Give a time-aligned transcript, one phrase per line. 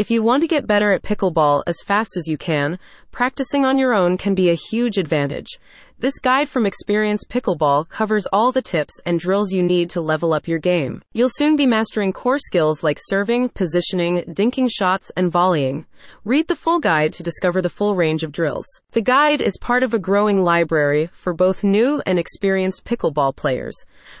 [0.00, 2.78] If you want to get better at pickleball as fast as you can,
[3.10, 5.58] practicing on your own can be a huge advantage.
[6.00, 10.32] This guide from Experience Pickleball covers all the tips and drills you need to level
[10.32, 11.02] up your game.
[11.12, 15.84] You'll soon be mastering core skills like serving, positioning, dinking shots, and volleying.
[16.24, 18.64] Read the full guide to discover the full range of drills.
[18.92, 23.76] The guide is part of a growing library for both new and experienced pickleball players,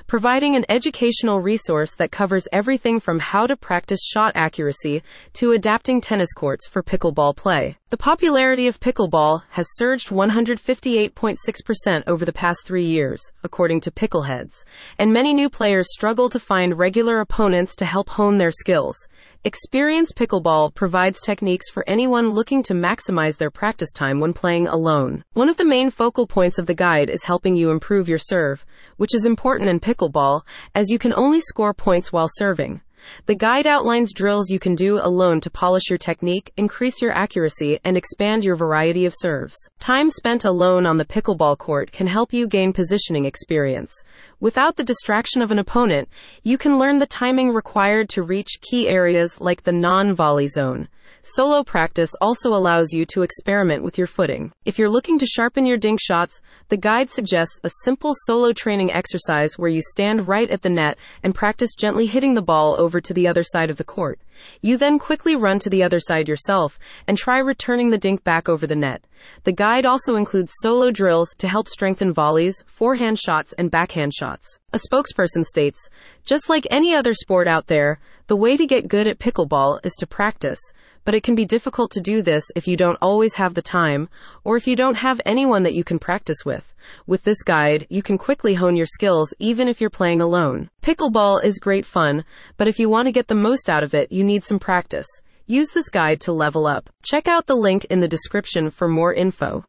[0.06, 5.02] providing an educational resource that covers everything from how to practice shot accuracy
[5.32, 7.78] to adapting tennis courts for pickleball play.
[7.90, 14.62] The popularity of pickleball has surged 158.6% over the past three years, according to Pickleheads,
[14.96, 18.96] and many new players struggle to find regular opponents to help hone their skills.
[19.42, 25.24] Experience Pickleball provides techniques for anyone looking to maximize their practice time when playing alone.
[25.32, 28.64] One of the main focal points of the guide is helping you improve your serve,
[28.98, 30.42] which is important in pickleball
[30.76, 32.82] as you can only score points while serving.
[33.26, 37.78] The guide outlines drills you can do alone to polish your technique, increase your accuracy,
[37.84, 39.56] and expand your variety of serves.
[39.78, 43.92] Time spent alone on the pickleball court can help you gain positioning experience.
[44.40, 46.08] Without the distraction of an opponent,
[46.42, 50.88] you can learn the timing required to reach key areas like the non volley zone.
[51.22, 54.52] Solo practice also allows you to experiment with your footing.
[54.64, 58.90] If you're looking to sharpen your dink shots, the guide suggests a simple solo training
[58.90, 63.02] exercise where you stand right at the net and practice gently hitting the ball over
[63.02, 64.18] to the other side of the court.
[64.62, 68.48] You then quickly run to the other side yourself and try returning the dink back
[68.48, 69.04] over the net.
[69.44, 74.58] The guide also includes solo drills to help strengthen volleys, forehand shots, and backhand shots.
[74.72, 75.90] A spokesperson states,
[76.24, 79.92] just like any other sport out there, the way to get good at pickleball is
[79.98, 80.60] to practice
[81.04, 84.08] but it can be difficult to do this if you don't always have the time
[84.44, 86.72] or if you don't have anyone that you can practice with.
[87.06, 90.70] With this guide, you can quickly hone your skills even if you're playing alone.
[90.82, 92.24] Pickleball is great fun,
[92.56, 95.06] but if you want to get the most out of it, you need some practice.
[95.46, 96.88] Use this guide to level up.
[97.02, 99.64] Check out the link in the description for more info.